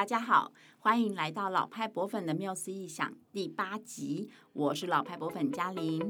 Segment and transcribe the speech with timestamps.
[0.00, 6.00] 大家好，欢迎来到老派博粉的缪斯异想第八集，我是老派博粉嘉玲。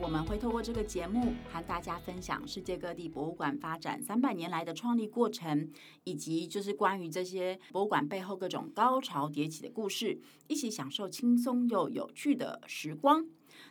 [0.00, 5.70] 我们会透过这个节目和大家分享世界各地博物馆发展三百年来的创立过程，
[6.04, 10.18] 以及就是关于这些博物馆背后各种高潮迭起的故事，
[10.48, 13.26] 一起享受轻松又有趣的时光。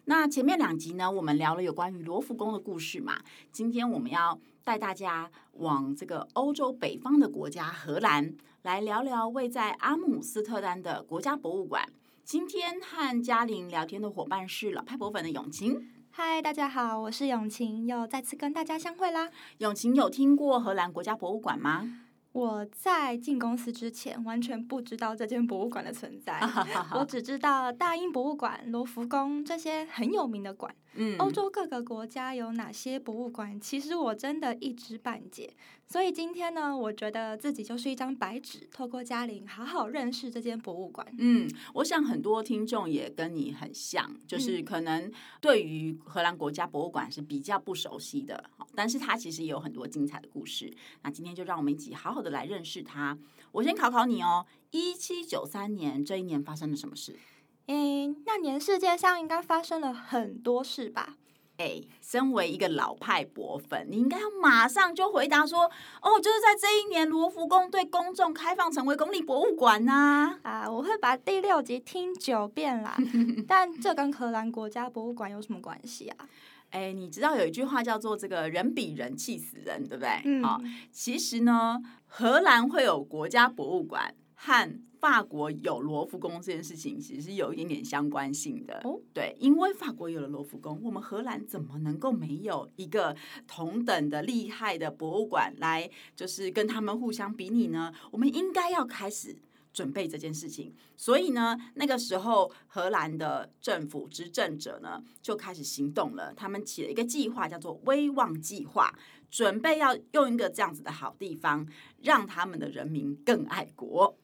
[0.09, 3.19] 那前面两集呢，我们聊了有关于罗浮宫的故事嘛。
[3.51, 11.87] 今天我们要带大家往这个欧洲北方的国家荷兰来聊聊位在阿姆斯特丹的国家博物馆。
[12.23, 15.87] 今天和嘉玲聊天的伙伴是老派博粉的永晴。
[16.09, 19.29] 嗨，大家好，我是永晴，又再次跟大家相会啦。
[19.59, 21.87] 永晴有听过荷兰国家博物馆吗？
[22.31, 26.39] 我在进公司之前完全不知道这间博物馆的存在，
[26.93, 30.73] 我只知道大英博物馆、罗浮宫这些很有名的馆。
[30.93, 33.59] 嗯，欧洲各个国家有哪些博物馆？
[33.59, 35.53] 其实我真的一知半解。
[35.91, 41.11] 所以今天呢，我觉得自己就是一张白纸，透过嘉玲好好认识这间博物馆。
[41.17, 50.71] 嗯，我想很多听众也跟你很像，就是可能对于荷兰国家博物馆是比较不熟悉的，但是它其实也有很多精彩的故事。
[51.01, 53.17] 那今天就让我们一起好好的来认识它。
[53.51, 57.17] 我先考考你哦，一七九三年这一年发生了什么事？
[57.65, 61.17] 嗯，那年世界上应该发生了很多事吧。
[61.59, 65.65] 哎，身为一个老派博粉，你应该要马上就回答说
[66.01, 72.95] ：“哦，就是在这一年，罗浮宫对公众开放成为公立博物馆呐。”啊，我会把第六集听九遍啦。
[73.45, 76.29] 但这跟荷兰国家博物馆有什么关系啊？
[76.69, 80.21] 哎，你知道有一句话叫做“这个人比人气死人”，对不对？
[80.23, 80.41] 嗯。
[80.41, 80.61] 好，
[80.93, 88.81] 其实呢，荷兰会有国家博物馆和法国有罗浮宫这件事情，其实是有一点点相关性的。
[88.83, 93.15] 哦，对，因为法国有了罗浮宫，我们荷兰怎么能够没有一个
[93.47, 97.93] 同等的厉害的博物馆来，就是跟他们互相比拟呢？
[98.11, 99.35] 我们应该要开始
[99.71, 100.75] 准备这件事情。
[100.97, 108.93] 所以呢，那个时候荷兰的政府执政者呢就开始行动了，他们起了一个计划，叫做“威望计划”，
[109.31, 111.65] 准备要用一个这样子的好地方，
[112.01, 114.17] 让他们的人民更爱国。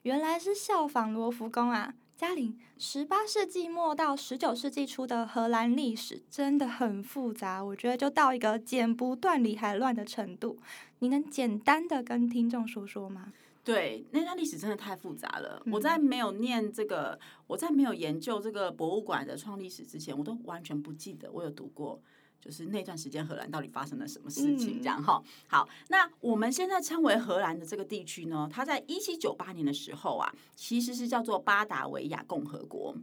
[0.00, 1.94] 哦，原来是效仿罗浮宫啊！
[2.16, 10.58] 嘉玲，十八世纪末到十九世纪初的荷兰历史真的很复杂，我觉得就到一个剪不断理还乱的程度。
[11.00, 13.32] 你能简单的跟听众说说吗？
[13.62, 15.62] 对，那段历史真的太复杂了。
[15.66, 15.72] 嗯。
[15.72, 22.00] 我在没有念这个，我在没有研究这个博物馆的创历史之前，我都完全不记得我有读过。
[22.40, 24.80] 就是那段时间，荷兰到底发生了什么事情？
[24.82, 32.96] 这样哈，好，那我们现在称为荷兰的这个地区呢，它在一七九八年的时候啊，其实是叫做巴达维亚共和国。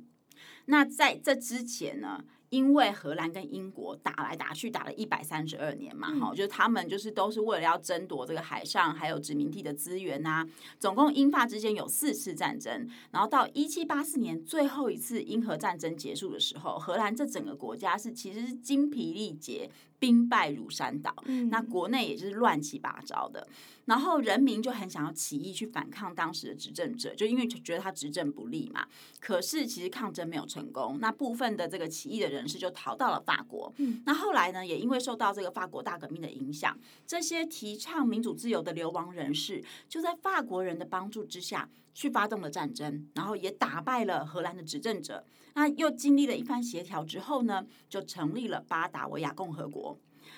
[0.65, 10.47] 那在这之前呢，因为荷兰跟英国打来打去，打了一百三十二年嘛，哈、嗯，就是他们就是都是为了要争夺这个海上还有殖民地的资源呐、啊。
[10.79, 19.69] 总共英法之间有四次战争，然后到一七八四年最后一次英荷战争结束的时候，荷兰这整个国家是其实是精疲力竭。
[19.99, 21.13] 兵败如山倒，
[21.49, 23.47] 那国内也就是乱七八糟的，
[23.85, 28.87] 然后人民就很想要起义去反抗当时的执政者，就因为觉得他执政不力嘛。
[29.19, 33.73] 可是其实抗争没有成功，那部分的这个起义的人士就逃到了法国。
[34.05, 45.25] 那后来呢，也因为受到这个法国大革命的影响，这些提倡民主自由的流亡人士就在法国人的帮助之下去发动了战争，然后也打败了荷兰的执政者。
[45.57, 49.97] 那又经历了一番协调之后呢，就成立了巴达维亚共和国。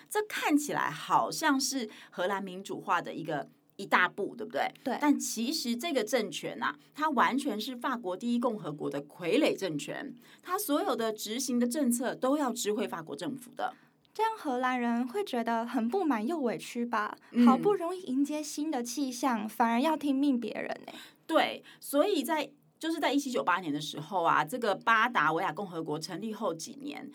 [0.10, 4.72] 这看起来好像是荷兰民主化的一个一大步，对不对？
[4.82, 4.98] 对。
[5.02, 13.74] 但其实这个政权啊，它完全是法国第一共和国的傀儡政权，它所有的执行的政策都要知会法国政府的。
[14.14, 17.18] 这样荷兰人会觉得很不满又委屈吧？
[17.32, 17.46] 嗯。
[17.46, 20.94] 好不容易迎接新的气象，反而要听命别人呢？
[21.28, 22.52] 对，所以在。
[22.80, 27.12] 就是在一七九八年的时候啊，这个巴达维亚共和国成立后几年，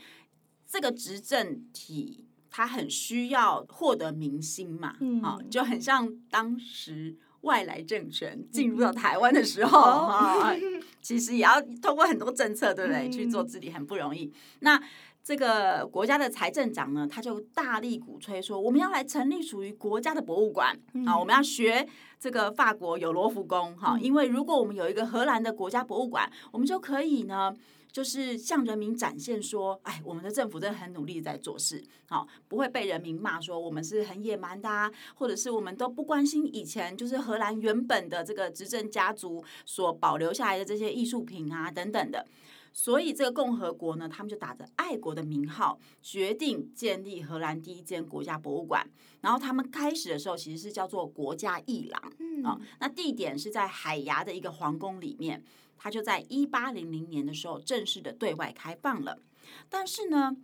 [0.69, 10.55] 这个执政体它很需要获得民心嘛，嗯，啊，就很像当时外来政权进入到台湾的时候啊，
[11.01, 13.11] 其实也要通过很多政策，对不对？
[13.11, 14.33] 去做治理很不容易。
[14.61, 14.81] 那
[15.25, 21.89] 这个国家的财政长呢，他就大力鼓吹说，我们要来成立属于国家的博物馆啊，我们要学。
[22.21, 27.55] 这个法国有罗浮宫哈，因为如果我们有一个荷兰的国家博物馆，我们就可以呢，
[27.93, 42.27] 就是向人民展现说，哎，我们的政府真的很努力在做事，好，不会被人民骂说我们是很野蛮的啊，或者是我们都不关心以前就是荷兰原本的这个执政家族所保留下来的这些艺术品啊等等的。
[42.77, 48.85] 所以这个共和国呢，他们就打着爱国的名号，决定建立荷兰第一间国家博物馆。
[49.21, 55.43] 然后他们开始的时候其实是叫做国家艺廊，嗯、哦，那地点是在海牙的一个皇宫里面。
[55.77, 59.19] 它就在一八零零年的时候正式的对外开放了。
[59.69, 60.37] 但是呢，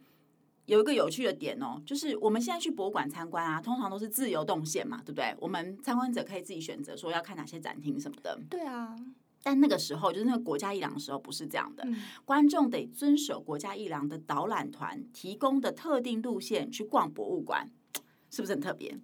[0.66, 5.34] 有一个有趣的点哦，就是我们现在去博物馆参观啊，通常都是自由动线嘛，对不对？
[5.40, 8.38] 我们参观者可以自己选择说要看哪些展厅什么的。
[8.48, 8.94] 对啊。
[9.42, 11.82] 但那个时候，就是那个国家艺廊的时候，不是这样的。
[11.86, 17.70] 嗯、观众得遵守国家艺廊的导览团提供的特定路线去逛博物馆，
[18.30, 18.98] 是不是很特别？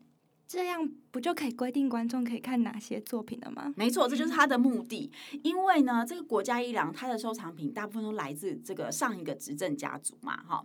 [0.48, 3.74] 这样不就可以规定观众可以看哪些作品了吗？
[3.76, 5.10] 没错，这就是他的目的。
[5.42, 10.64] 因为呢，这个国家艺廊它的收藏品大部分都来自这个上一个执政家族嘛，哈。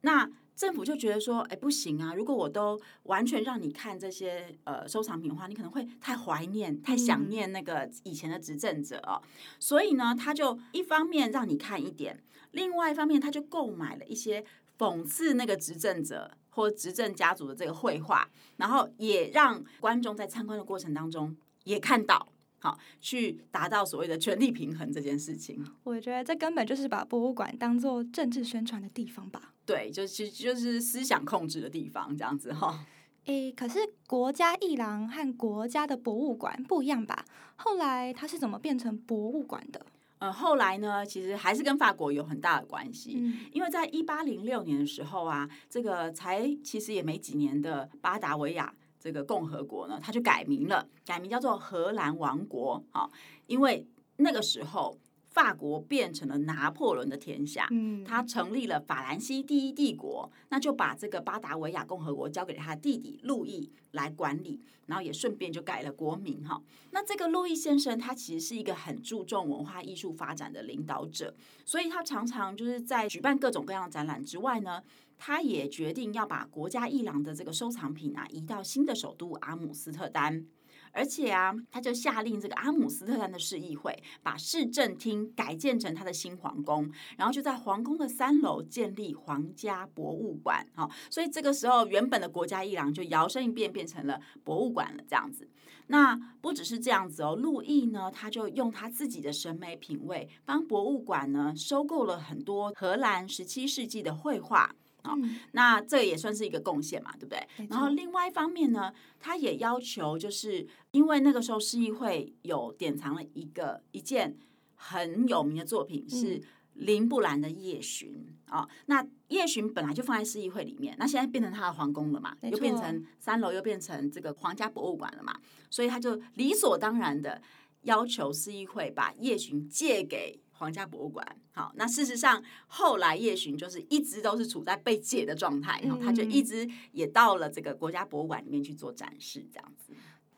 [0.00, 2.14] 那政府就觉得说，哎，不行啊！
[2.14, 9.20] 如果我都完全让你看这些呃收藏品的话，你可能会太怀念、太想念那个以前的执政者哦。
[9.58, 12.22] 所以呢，他就一方面让你看一点，
[12.52, 14.44] 另外一方面他就购买了一些
[14.78, 22.28] 讽刺那个执政者或执政家族的这个绘画，然后也让观众在参观的过程当中也看到。
[22.58, 25.64] 好，去达到所谓的权力平衡这件事情。
[25.82, 29.51] 我觉得这根本就是把博物馆当做政治宣传的地方吧？
[29.64, 32.84] 对，就是就是思想控制的地方，这样子哈。
[33.26, 37.24] 诶，可是国家艺廊和国家的博物馆不一样吧？
[37.56, 39.86] 后来它是怎么变成博物馆的？
[40.18, 48.74] 呃，后来呢，其实还是跟法国有很大的关系，嗯、因为在一八零六年的时候啊，这个才其实也没几年的巴达维亚。
[49.00, 53.10] 这个共和国呢，它就改名了，改名叫做荷兰王国啊，
[53.48, 53.84] 因为
[54.18, 54.96] 那个时候
[55.32, 66.62] 法国变成了拿破仑的天下，嗯，他成立了法兰西第一帝国，那就把这个巴达维亚共和国交给他弟弟路易来管理，然后也顺便就改了国名哈。
[66.90, 71.34] 那这个路易先生他其实是一个很注重文化艺术发展的领导者，
[71.64, 74.82] 所以他常常就是在举办各种各样的展览之外呢。
[75.24, 80.44] 他也决定要把国家艺廊的这个收藏品啊移到新的首都阿姆斯特丹，
[80.92, 90.66] 而且啊，他就下令这个阿姆斯特丹的市议会把市政厅改建成他的新皇宫，然后就在皇宫的三楼建立皇家博物馆。
[90.74, 95.02] 好，所以这个时候原本的国家一廊就摇身一变变成了博物馆了。
[95.08, 95.48] 这样子，
[95.86, 104.74] 那不只是这样子哦，路易呢，他就用他自己的审美品味，帮博物馆呢收购了很多荷兰十七世纪的绘画。
[105.04, 105.16] 好，
[105.50, 107.66] 那这也算是一个贡献嘛，对不对？
[107.68, 114.36] 然后另外一方面呢，他也要求，就是因为那个时候市议会有典藏了一个一件
[114.76, 116.40] 很有名的作品，是
[116.74, 118.68] 林布兰的《夜巡》啊。
[118.86, 125.36] 那《夜巡》本来就放在市议会里面，那现在变成他的皇宫了嘛，又变成三楼，又变成这个皇家博物馆了嘛，
[125.68, 127.42] 所以他就理所当然的
[127.82, 130.38] 要求市议会把《夜巡》借给。
[130.62, 139.92] 皇家博物馆，好，那事实上后来夜巡就是一直都是处在被借的状态，然后他就一直也到了这个国家博物馆里面去做展示，这样子。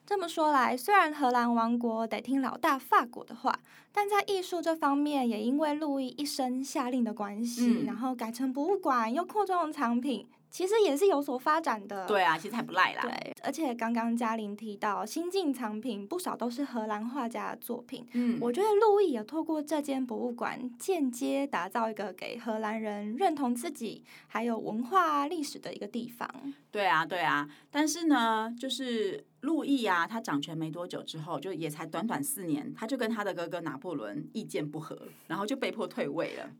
[0.06, 3.60] 这么说来，虽然荷兰王国得听老大法国的话，
[3.92, 10.26] 但在艺术这方面也因为路易一声下令的关系，嗯、然后改成博物馆，又扩充了藏品。
[10.54, 13.02] 其实也是有所发展的，对啊，其实还不赖啦。
[13.02, 26.54] 对，而且刚刚嘉玲提到新进藏品不少都是荷兰画家的作品，嗯，我觉得路易也透过这间博物馆间接打造一个给荷兰人认同自己还有文化历史的一个地方。
[26.74, 34.98] 对啊，对啊，但是呢，就是路易啊，他掌权没多久之后，就也才短短四年，他就跟他的哥哥拿破仑意见不合，
[35.28, 36.50] 然后就被迫退位了。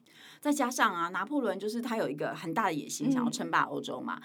[0.41, 4.23] 再加上啊，拿破仑就是他有一个很大的野心，想要称霸欧洲嘛，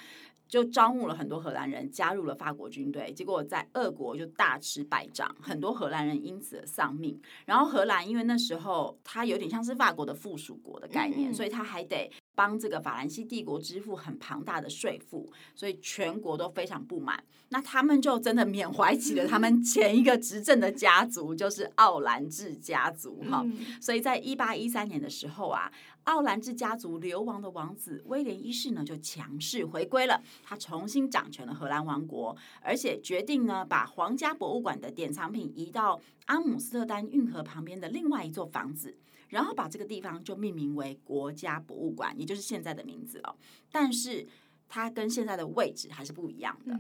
[0.47, 7.19] 就招募了很多荷兰人加入了法国军队，结果在俄国就大吃败仗，很多荷兰人因此丧命。
[7.47, 12.11] 然后荷兰因为那时候他有点像是法国的附属国的概念，所以他还得。
[12.39, 17.21] 帮这个法兰西帝国支付很庞大的税赋，所以全国都非常不满。
[17.49, 23.45] 那他们就真的缅怀起了他们 前一个执政的家族，就是奥兰治家族哈。
[23.81, 25.69] 所以在一八一三年的时候啊，
[26.05, 38.95] 奥兰治家族流亡的王子威廉一世呢就强势回归了，他重新掌权了荷兰王国，而且决定呢把皇家博物馆的典藏品移到阿姆斯特丹运河旁边的另外一座房子。
[39.29, 43.35] 然后把这个地方就命名为国家博物馆，也就是现在的名字了。
[43.71, 44.27] 但是
[44.67, 46.77] 它跟现在的位置还是不一样的。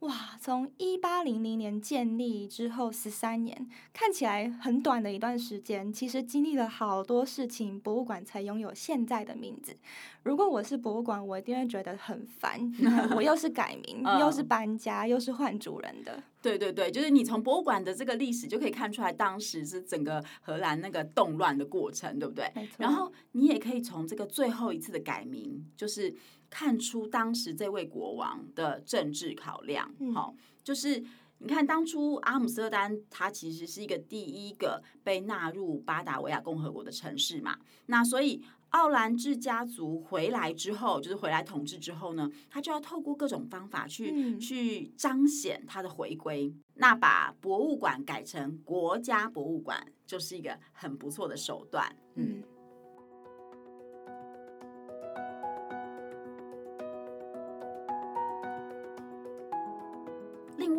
[0.00, 9.76] 哇，从一八零零年建立之后十三年，看起来很短的一段时间，其实经历了好多事情，博物馆才拥有现在的名字。
[10.22, 12.72] 如果我是博物馆，我一定会觉得很烦，
[13.14, 16.22] 我又是改名， 又是搬家，又是换主人的。
[16.40, 22.50] 对对对，就是你从博物馆的这个历史就可以看出来，当时是整个荷兰那个动乱的过程，对不对？
[22.54, 22.76] 没错。
[22.78, 26.14] 然后你也可以从这个最后一次的改名，就是。
[26.50, 31.02] 看出当时这位国王的政治考量，好、嗯，就是
[31.38, 37.56] 你看当初阿姆斯特丹，它其实是一个第一个被纳入巴达维亚共和国的城市嘛。
[37.86, 46.52] 那所以奥兰治家族回来之后，就是回来统治之后呢，他就要透过各种方法去、嗯、去彰显他的回归。
[46.74, 52.42] 那把博物馆改成国家博物馆，就是一个很不错的手段，嗯。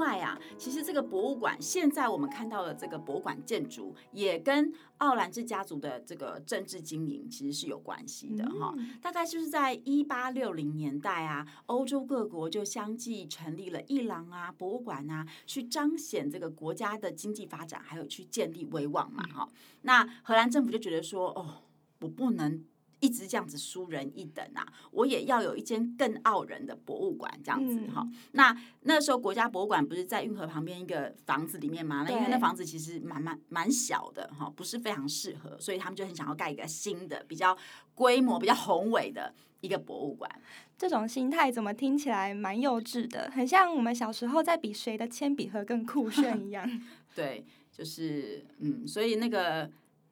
[0.02, 8.74] 外啊，其实这个博物馆现在我们看到的这个博物馆建筑，也跟奥兰治家族的这个政治经营其实是有关系的哈。
[9.00, 19.48] 大概就是在一八六零年代啊，欧洲各国就相继成立了伊朗啊、博物馆啊，去彰显这个国家的经济发展，还有去建立威望嘛哈。
[19.84, 21.62] 那荷兰政府就觉得说，哦，
[22.00, 22.66] 我不能。
[23.02, 24.66] 一直这样子输人一等啊！
[24.92, 28.14] 我也要有一间更傲人的博物馆，这样子哈、嗯。
[28.34, 32.06] 那那时候国家博物馆不是在运河旁边一个房子里面吗？
[32.08, 37.58] 那因为那房子其实蛮蛮蛮小的哈，不是非常适合，所以他们就很想要盖一个新的、比较
[37.96, 40.30] 规模比较宏伟的一个博物馆。
[40.78, 43.32] 这种心态怎么听起来蛮幼稚的？
[43.34, 46.70] 很像我们小时候在比谁的铅笔盒更酷炫一样。
[47.16, 49.68] 对，就是嗯，所以那个。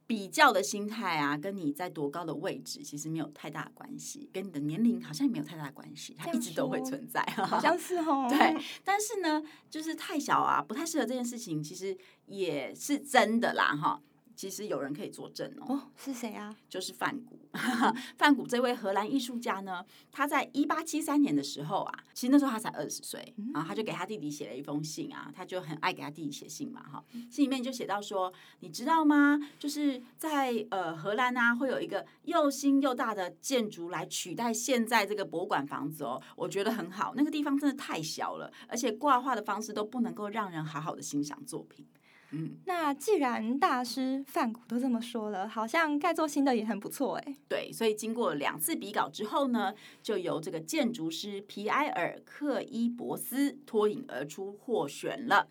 [0.10, 8.26] 比较的心态啊，跟你在多高的位置其实没有太大的关系，跟你的年龄好像也没有太大的关系，它一直都会存在，好像是哦。
[8.28, 9.40] 对，但是呢，
[9.70, 14.02] 就是太小啊，不太适合这件事情，其实也是真的啦，哈。
[14.40, 16.56] 其实有人可以作证哦，哦，是谁啊？
[16.70, 17.38] 就是范谷。
[18.18, 28.32] 范谷这位荷兰艺术家呢，他在一八七三年的时候啊，其实那时候他才二十岁，然后他就给他弟弟写了一封信啊，他就很爱给他弟弟写信嘛，哈，信里面就写到说，
[28.62, 29.38] 你知道吗？
[29.60, 41.86] 就是在呃荷兰啊，会有一个又新又大的建筑来取代现在这个博物馆房子哦，我觉得很好，那个地方真的太小了，而且挂画的方式都不能够让人好好的欣赏作品。
[42.32, 47.36] 嗯，那既然大师范谷都这么说了，好像盖做新的也很不错哎。
[47.48, 55.50] 对，所以经过两次比稿之后呢，就由这个建筑师皮埃尔克伊伯斯脱颖而出获选了。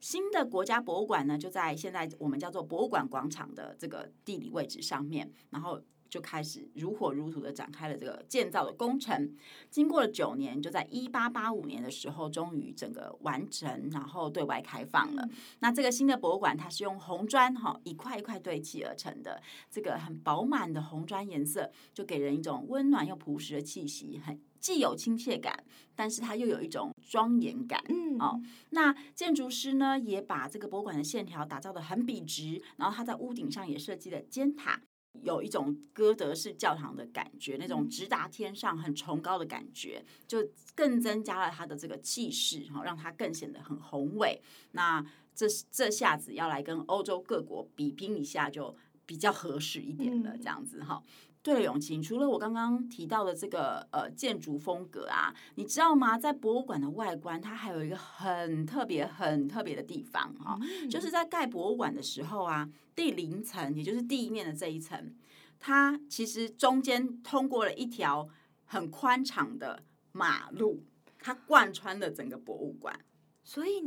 [0.00, 5.80] 新的国家博物馆呢，就在现在我们叫做博物馆广场的这个地理位置上面，然后。
[6.08, 9.34] 就开始如火如荼的展开了这个建造的工程，
[9.70, 15.28] 经过了九年，就在一八八五年的时候，终于整个完成，然后对外开放了。
[15.60, 27.80] 那这个新的博物馆，它是用红砖哈一块一块堆砌而成的，这个很饱满的红砖颜色，就给人一种温暖又朴实的气息，很既有亲切感，但是它又有一种庄严感。
[27.88, 34.80] 嗯哦，那建筑师呢，也把这个博物馆的线条打造得很笔直，然后它在屋顶上也设计了尖塔。
[35.22, 44.40] 有一种歌德式教堂的感觉，那种直达天上、很崇高的感觉，就更增加了它的这个气势，哈，让它更显得很宏伟。
[44.72, 51.02] 那这这下子要来跟欧洲各国比拼一下，就比较合适一点了，这样子哈。
[51.40, 56.18] 对了，永晴，除了我刚刚提到的这个呃建筑风格啊，你知道吗？
[56.18, 60.58] 在博物馆的外观，它还有一个很特别、很特别的地方哈，
[60.90, 65.14] 就是在盖博物馆的时候啊，第零层，也就是地面的这一层，
[65.58, 68.28] 它其实中间通过了一条
[68.66, 70.82] 很宽敞的马路，
[71.20, 72.98] 它贯穿了整个博物馆。
[73.42, 73.82] 所以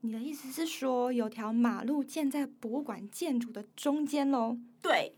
[0.00, 4.56] 你的意思是说，有条马路建在博物馆建筑的中间喽？
[4.80, 5.14] 对。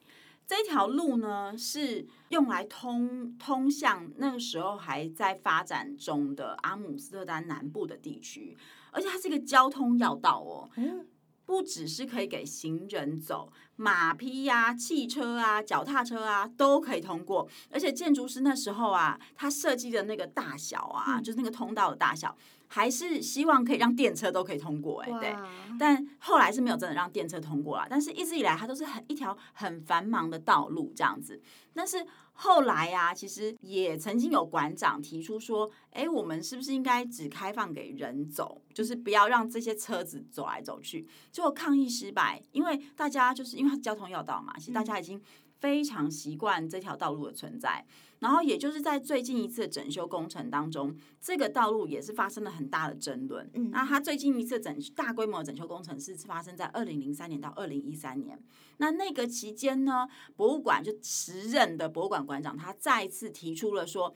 [0.46, 8.56] 这条路呢，是用来通通向那个时候还在发展中的阿姆斯特丹南部的地区，
[8.92, 10.70] 而且它是一个交通要道哦。
[10.76, 11.06] 嗯，
[11.46, 17.48] 不只是可以给行人走，马匹呀、啊、汽车啊、脚踏车啊都可以通过。
[17.70, 22.36] 而且建筑师那时候啊，他设计的那个大小啊，就是那个通道的大小。
[22.74, 25.36] 还是希望可以让电车都可以通过，哎，对，
[25.78, 27.86] 但后来是没有真的让电车通过啦。
[27.88, 31.40] 但是一直以来，它都是很一条很繁忙的道路这样子。
[31.72, 41.06] 但是后来呀，其实也曾经有馆长提出说，哎，我们是不是应该只开放给人走，就是不要让这些车子走来走去？
[41.30, 45.22] 结果抗议失败，因为大家就是因为它交通要道嘛，其实大家已经
[45.60, 47.84] 非常习惯这条道路的存在。
[48.20, 53.50] 然后，也就是在最近一次的整修工程当中，这个道路也是发生了很大的争论。
[53.52, 58.42] 嗯，那它最近一次整大规模的整修工程是发生在二零零三年到二零一三年。
[58.78, 64.14] 那那个期间呢，博物馆就时任的博物馆馆长他再次提出了说，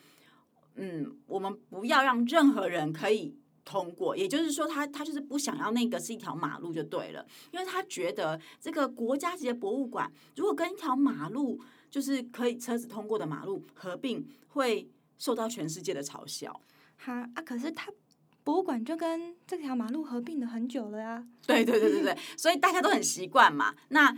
[0.77, 3.37] 嗯，我们不要让任何人可以
[3.69, 11.61] 通过，也就是说他，他他就是不想要那个是一条马路就对了，因为他觉得这个国家级的博物馆如果跟一条马路。
[11.91, 16.61] 就是可以车子通过的马路合并，会受到全世界的嘲笑。
[16.99, 17.41] 哈啊！
[17.41, 17.91] 可是他
[18.45, 21.27] 博物馆就跟这条马路合并了很久了呀。
[21.47, 23.75] 对对对对对，所以大家都很习惯嘛。
[23.89, 24.15] 那。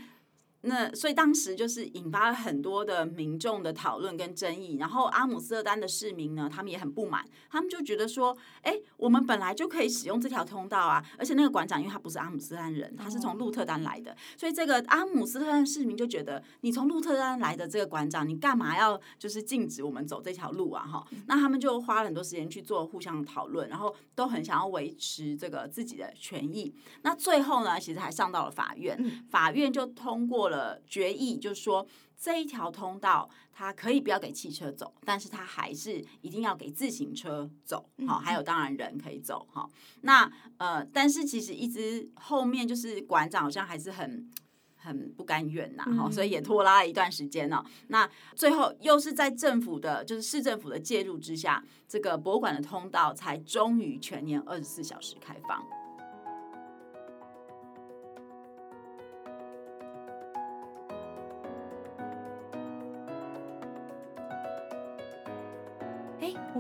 [0.63, 20.87] 那所以当时就是引发了很多的民众的讨论跟争议，然后阿姆斯特丹的市民呢，他们也很不满，他们就觉得说，哎，我们本来就可以使用这条通道啊，而且那个馆长因为他不是阿姆斯特丹人，他是从鹿特丹来的，所以这个阿姆斯特丹市民就觉得，你从鹿特丹来的这个馆长，你干嘛要就是禁止我们走这条路啊？
[20.87, 26.75] 哈，那他们就花了很多时间去做互相讨论，然后都很想要维持这个自己的权益。
[27.01, 31.87] 那最后呢，其实还上到了法院，法院就通过了决议，就是说
[32.19, 39.67] 这一条通道它可以不要给汽车走，但是它还是一定要给自行车走，好，还有当然人可以走，哈。
[40.03, 44.31] 那呃，但是其实一直后面就是馆长好像还是很
[44.77, 47.65] 很不甘愿呐，哈，所以也拖拉了一段时间呢。
[47.89, 55.63] 那最后又是在政府的，就是市政府的介入之下，这个博物馆的通道才终于全年二十四小时开放。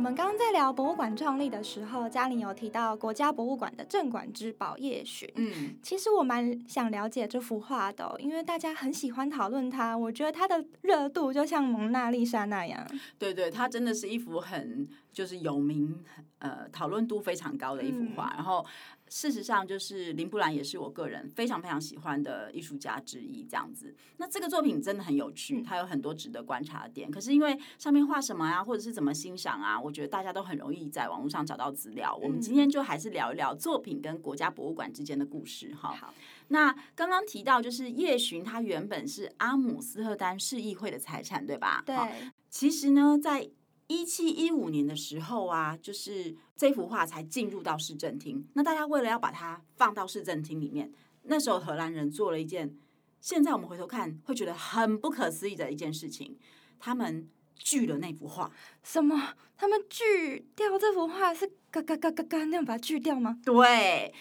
[0.00, 5.30] 我们刚刚在聊博物馆创立的时候，嘉玲有提到国家博物馆的镇馆之宝夜巡。
[5.34, 9.94] 嗯，其实我蛮想了解这幅画的，因为大家很喜欢讨论它。
[9.94, 12.82] 我觉得它的热度就像蒙娜丽莎那样。
[13.18, 16.02] 对对，它真的是一幅很就是有名，
[16.38, 18.30] 呃，讨论度非常高的一幅画。
[18.34, 18.64] 嗯、然后。
[19.12, 23.92] 事实上，就是林布兰也是我个人非常非常喜欢的艺术家之一，这样子。
[24.18, 27.10] 那这个作品真的很有趣，它有很多值得观察的点。
[27.10, 32.14] 可是因为上面画什么啊，或者是怎么欣赏啊，我觉得大家都很容易在网络上找到资料。
[32.22, 35.92] 我们今天就还是聊一聊作品跟国家博物馆之间的故事哈。
[35.92, 36.14] 好，
[36.46, 41.82] 那刚刚提到就是夜巡，它原本是阿姆斯特丹市议会的财产，对吧？
[41.84, 41.96] 对。
[42.48, 43.48] 其实呢，在
[43.90, 48.46] 一七一五年的时候啊，就是这幅画才进入到市政厅。
[48.52, 50.92] 那大家为了要把它放到市政厅里面，
[51.24, 52.72] 那时候荷兰人做了一件，
[53.20, 56.38] 现在我们回头看会觉得很不可思议的一件事情，
[56.78, 58.52] 他们锯了那幅画。
[58.84, 59.34] 什么？
[59.56, 63.40] 他们锯掉这幅画是嘎嘎嘎嘎嘎那样把它锯掉吗？
[63.44, 64.14] 对，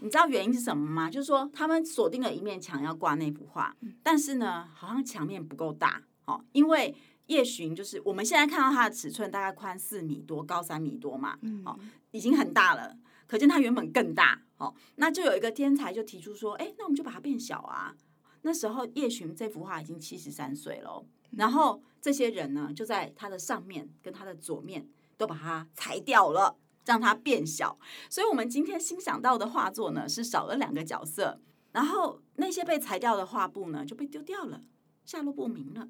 [0.00, 1.08] 你知道原因是什么吗？
[1.08, 6.92] 就是说他们锁定了一面墙要挂那幅画，但是呢，好像墙面不够大哦，因为。
[7.32, 11.78] 叶寻就是我们现在看到它的尺寸，大概宽四米多，高三米多嘛，哦，
[12.10, 12.98] 已经很大了。
[13.26, 17.96] 可见它原本更大，哦，那就有一个天才就提出说，哎，那我们就把它变小啊。
[18.42, 27.78] 那时候叶寻这幅画已经七十三岁了，然后这些人呢，就在它的上面跟它的左面都把它裁掉了，让它变小。
[28.10, 31.40] 所以，我们今天欣赏到的画作呢，是少了两个角色，
[31.72, 34.60] 然后那些被裁掉的画布呢，就被丢掉了，
[35.06, 35.88] 下落不明了。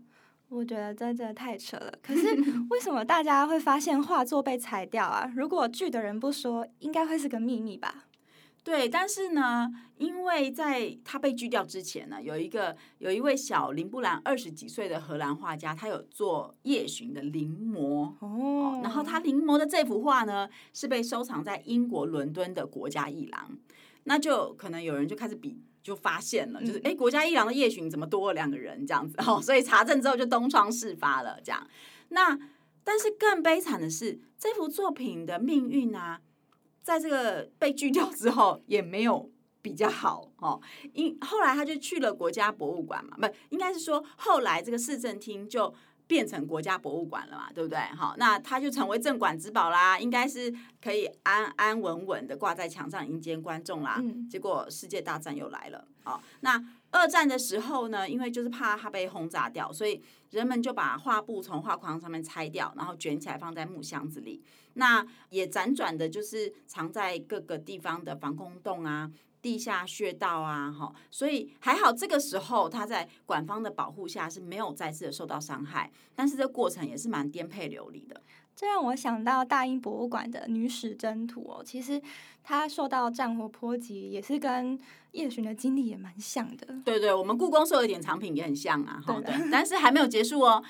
[0.52, 1.92] 我觉得真的太扯了。
[2.02, 2.26] 可是
[2.68, 5.32] 为什么大家会发现画作被裁掉啊？
[5.34, 8.04] 如果锯的人不说，应该会是个秘密吧？
[8.62, 18.78] 对，但是呢，因为在他被锯掉之前呢，有一个有一位小林布兰二十几岁的荷兰画家，他有做夜巡的临摹哦。
[18.82, 23.58] 然后他临摹的这幅画呢，是被收藏在英国伦敦的国家艺廊。
[24.04, 25.58] 那就可能有人就开始比。
[25.82, 31.66] 就发现了，就是哎，国家艺廊的夜巡怎么多了两个人这样子哦，所以查证之后就东窗事发了这样。
[32.10, 32.38] 那
[32.84, 36.20] 但是更悲惨的是，这幅作品的命运啊，
[36.82, 40.60] 在这个被锯掉之后也没有比较好哦，
[40.92, 45.74] 因后来他就去了国家博物馆嘛，不，应该是说后来这个市政厅就。
[46.06, 47.78] 变成国家博物馆了嘛，对不对？
[47.96, 53.96] 好，那它就成为镇馆之宝啦，应该是可以安安稳稳的挂在墙上迎接观众啦。
[53.98, 54.28] 嗯。
[54.28, 64.42] 结果世界大战又来了，好，那二战的时候呢，因为就是怕它被轰炸掉，所以人们就把画布从画框上面拆掉，然后卷起来放在木箱子里。
[64.74, 69.10] 那也辗转的，就是藏在各个地方的防空洞啊。
[69.42, 78.22] 地下穴道啊，哈，所以还好，这个时候他在馆方的保护下是没有再次的受到伤害，但是这过程也是蛮颠沛流离的。
[78.54, 82.00] 这让我想到大英博物馆的女史箴图哦，其实
[82.44, 84.78] 她受到战火波及，也是跟
[85.12, 86.66] 叶巡的经历也蛮像的。
[86.84, 90.62] 对对，我们故宫收的典藏品也很像啊，哈，对，但是还没有结束哦。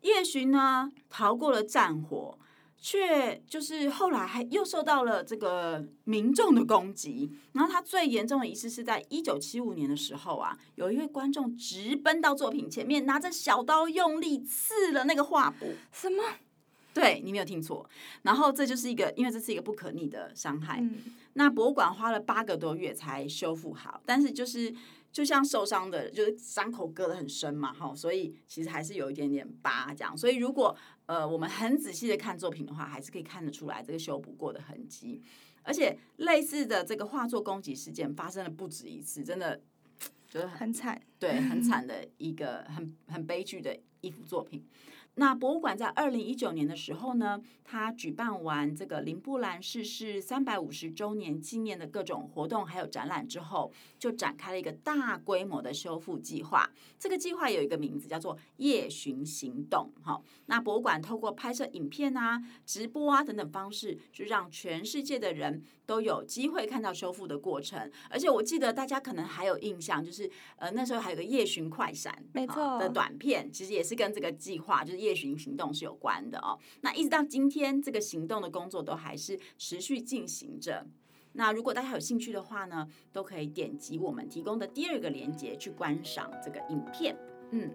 [0.00, 2.38] 叶巡呢，逃过了战火。
[2.80, 15.72] 却就是后来还又受到了这个民众的攻击，然后他最严重的一次是在一九七五年的时候啊，有一位观众直奔到作品前面，拿着小刀用力刺了那个画布。
[15.92, 16.22] 什么？
[16.92, 17.88] 对，你没有听错。
[18.22, 20.78] 然后这就是一个，因为这是一个不可逆的伤害。
[20.80, 20.96] 嗯。
[21.32, 24.74] 那博物馆花了八个多月才修复好，但是就是。
[25.14, 30.18] 就像受伤的，就是伤口割得很深嘛，哈，所以其实还是有一点点疤这样。
[30.18, 35.22] 所以如果呃我们很仔细的看作品的话，还是可以看得出来这个修补过的痕迹。
[35.62, 39.58] 而且类似的这个画作攻击事件发生了不止一次，真的
[40.28, 44.62] 就是很惨，对，很惨的一个很很悲剧的一幅作品。
[45.16, 56.68] 那博物馆在二零一九年的时候呢，它举办完这个林布兰逝世三百五十周年纪念的各种活动还有展览之后，就展开了一个大规模的修复计划。
[56.98, 59.88] 这个计划有一个名字叫做“夜巡行动”。
[60.02, 67.88] 哈，那博物馆透过拍摄影片啊、直播啊等等方式，就让全世界的人都有机会看到修复的过程。
[68.10, 75.03] 而且我记得大家可能还有印象，就是呃那时候还有个夜巡快闪，没错的短片，其实也是跟这个计划就是。
[75.04, 80.86] 夜巡行动是有关的哦，那一直到今天，这个行动的工作都还是持续进行着。
[81.36, 87.16] 那如果大家有兴趣的话呢，都可以点击我们提供的第二个链接去观赏这个影片。
[87.50, 87.70] 嗯，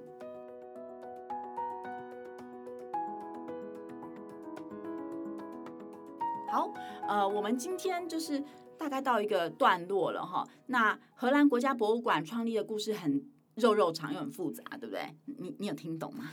[6.50, 6.74] 好，
[7.08, 8.42] 呃，我们今天就是
[8.78, 10.48] 大概到一个段落了哈。
[10.68, 15.02] 那荷兰国家博物馆创立的故事很肉肉长又很复杂，对不对？
[15.26, 16.32] 你你有听懂吗？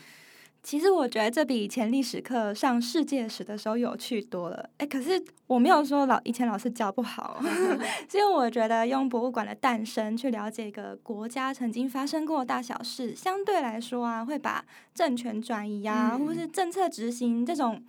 [0.67, 4.69] 其实我觉得这比以前历史课上世界史的时候有趣多了。
[4.79, 7.41] 哎，可是我没有说老以前老师教不好，
[8.11, 17.81] 所以我觉得用博物馆的诞生去了解一个国家曾经发生过的大小事，相对来说啊，会把政权转移啊，或是政策执行这种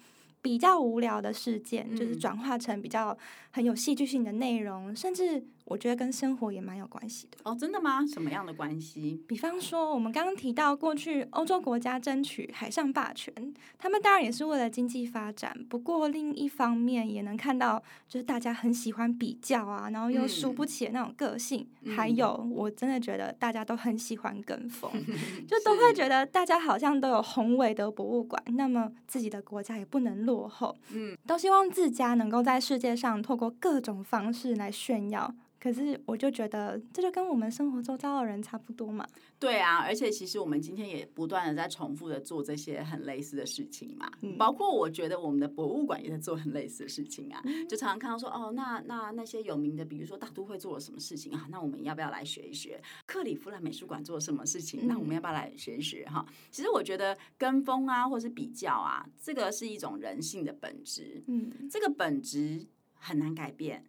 [0.43, 3.17] 比较无聊的事件，就是转化成比较
[3.57, 5.47] 很有戏剧性的内容，甚至。
[5.69, 7.99] 我觉得跟生活也蛮有关系的哦，真的吗？
[8.07, 9.21] 什么样的关系？
[9.27, 13.33] 比方说，我们刚刚提到过去欧洲国家争取海上霸权，
[13.77, 15.53] 他们当然也是为了经济发展。
[15.67, 21.67] 不过另一方面也能看到，就是大家很喜欢比较啊，然后又输不起的那种个性。
[21.81, 24.89] 嗯、还有，我真的觉得大家都很喜欢跟风，
[25.45, 30.73] 就都会觉得大家好像都有宏伟的博物馆，那么自己的国家也不能落后。
[30.93, 35.33] 嗯，都希望自家能够在世界上透过各种方式来炫耀。
[35.59, 39.05] 可是我就觉得，这就跟我们生活周遭的人差不多嘛。
[39.39, 44.09] 对啊，而且其实我们今天也不断的在重复的做这些很类似的事情嘛。
[44.21, 47.41] 嗯、包括我觉得我们的博物馆也在做很类似的事情啊。
[47.43, 51.47] 嗯、就常常看到说，哦，那那那些有名的，比如说大都会做了什么事情啊？
[51.49, 52.79] 那我们要不要来学一学？
[53.07, 54.81] 克里夫兰美术馆做了什么事情？
[54.83, 56.05] 嗯、那我们要不要来学一学？
[56.05, 61.23] 哈，其实我觉得跟风啊，或是比较啊，这个是一种人性的本质。
[61.25, 62.63] 嗯，这个本质
[62.99, 63.85] 很难改变，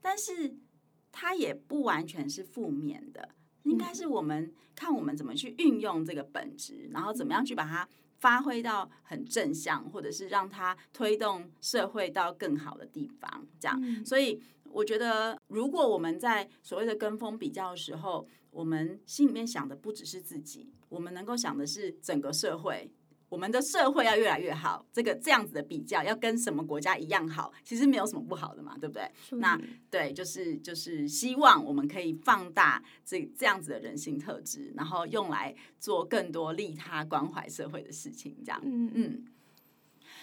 [0.00, 0.56] 但是。
[1.12, 3.30] 它也不完全是负面的，
[3.64, 7.86] 应该是我们看我们怎么去运用这个本质，然后怎么样去把它
[8.20, 13.44] 发挥到很正向，或者是让它推动社会到更好的地方。
[13.58, 22.88] 这样，所以我觉得，如果我们在所谓的跟风比较的时候，我们心里面想的不只是自己，我们能够想的是整个社会。
[23.30, 29.10] 我们的社会要越来越好，这个这样子的比较要跟什么国家一样好，其实没有什么不好的嘛，对不对？
[29.38, 38.60] 那对，就是就是希望我们可以放大这这样子的人性特质，然后用来做更多利他关怀社会的事情，这样。
[38.64, 39.24] 嗯嗯。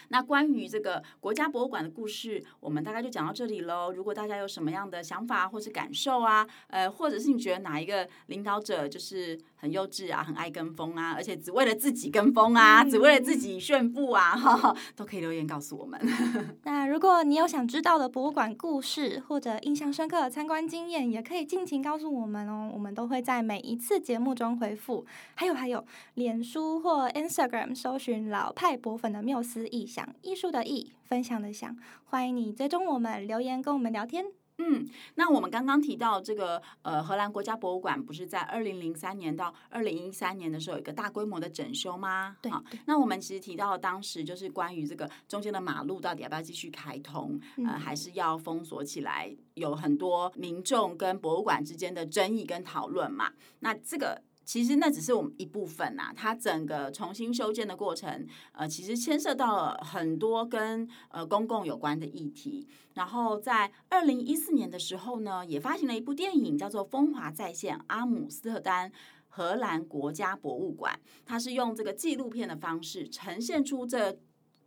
[0.09, 3.91] 那关于这个国家博物馆的故事，我们大概就讲到这里喽。
[3.91, 15.99] 如果大家有什么样的想法或是感受啊，呃，或者是你觉得哪一个领导者就是很幼稚啊，很爱跟风啊，而且只为了自己跟风啊，只为了自己炫富啊，哈， 都可以留言告诉我们。
[16.63, 25.05] 那如果你有想知道的博物馆故事或者印象深刻的参观经验，也可以尽情告诉我们哦，我们都会在每一次节目中回复。
[25.35, 30.07] 还有还有，脸书或 Instagram 搜寻老派博粉的缪斯异想。
[30.21, 34.25] 艺术的艺，分享的享，欢迎你追踪我们，留言跟我们聊天。
[34.59, 42.37] 嗯，那我们刚刚提到这个呃，荷兰国家博物馆不是在二零零三年到二零一三年的时候有一个大规模的整修吗？
[42.43, 53.33] 对，好，那我们其实提到当时就是关于这个中间的马路到底要不要继续开通，嗯、呃，还是要封锁起来，有很多民众跟博物馆之间的争议跟讨论嘛。
[53.61, 54.21] 那这个。
[54.47, 62.65] 其实那只是我们一部分呐、啊，它整个重新修建的过程，呃，其实牵涉到了很多跟呃公共有关的议题。
[62.93, 68.89] 然后在二零一四年的时候呢，也发行了一部电影，叫做《风华再现：阿姆斯特丹
[69.27, 74.17] 荷兰国家博物馆》，它是用这个纪录片的方式呈现出这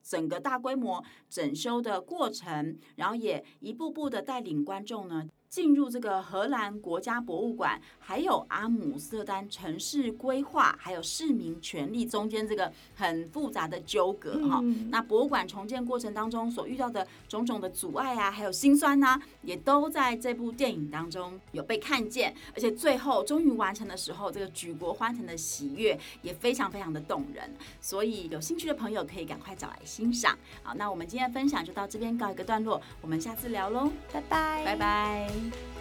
[0.02, 5.26] 整个大规模整修的过程，然后也一步步的带领观众呢。
[5.50, 14.60] 进入这个荷兰国家博物馆，还有阿姆斯特丹城市规划，还有市民权利中间这个很复杂的纠葛哈。
[14.62, 22.32] 嗯、那博物馆重建过程当中所遇到的种种的阻碍啊，还有辛酸呐、啊，也都在这部电影当中有被看见。
[22.54, 27.52] 而且最后终于完成的时候，这个举国欢腾的喜悦也非常非常的动人。
[27.80, 30.38] 所以有兴趣的朋友可以赶快找来欣赏。
[30.62, 35.39] 好，那我们今天的分享就到这边告一个段落，我们下次聊喽，拜拜，拜拜。
[35.40, 35.79] Bye.